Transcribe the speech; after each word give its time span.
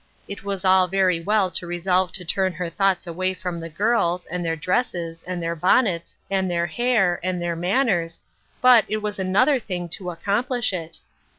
It 0.27 0.39
"w 0.39 0.51
as 0.51 0.65
all 0.65 0.87
very 0.87 1.21
well 1.21 1.51
to 1.51 1.67
resolve 1.67 2.11
to 2.13 2.25
turn 2.25 2.53
her 2.53 2.71
thoughts 2.71 3.05
away 3.05 3.35
from 3.35 3.59
the 3.59 3.69
girls, 3.69 4.25
and 4.25 4.43
their 4.43 4.55
dresses, 4.55 5.21
and 5.27 5.39
tkv 5.39 5.43
ir 5.45 5.55
bonnets, 5.55 6.15
and 6.31 6.49
their 6.49 6.65
hair, 6.65 7.19
and 7.21 7.39
their 7.39 7.55
man 7.55 7.85
ners, 7.85 8.19
bu"i 8.63 8.81
it 8.87 9.03
was 9.03 9.19
another 9.19 9.59
thing 9.59 9.87
to 9.89 10.09
accomplish 10.09 10.73
it. 10.73 10.97